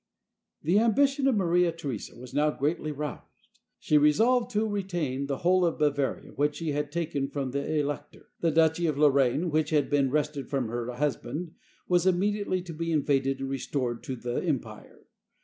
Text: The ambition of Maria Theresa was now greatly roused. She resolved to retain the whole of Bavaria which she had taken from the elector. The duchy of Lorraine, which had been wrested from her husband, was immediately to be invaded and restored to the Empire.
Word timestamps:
The 0.63 0.79
ambition 0.79 1.27
of 1.27 1.35
Maria 1.35 1.71
Theresa 1.71 2.17
was 2.17 2.33
now 2.33 2.49
greatly 2.49 2.91
roused. 2.91 3.49
She 3.77 3.99
resolved 3.99 4.49
to 4.49 4.67
retain 4.67 5.27
the 5.27 5.37
whole 5.45 5.63
of 5.63 5.77
Bavaria 5.77 6.31
which 6.31 6.55
she 6.55 6.71
had 6.71 6.91
taken 6.91 7.27
from 7.29 7.51
the 7.51 7.75
elector. 7.77 8.31
The 8.39 8.49
duchy 8.49 8.87
of 8.87 8.97
Lorraine, 8.97 9.51
which 9.51 9.69
had 9.69 9.91
been 9.91 10.09
wrested 10.09 10.49
from 10.49 10.69
her 10.69 10.91
husband, 10.93 11.51
was 11.87 12.07
immediately 12.07 12.63
to 12.63 12.73
be 12.73 12.91
invaded 12.91 13.41
and 13.41 13.49
restored 13.51 14.01
to 14.05 14.15
the 14.15 14.41
Empire. 14.43 15.05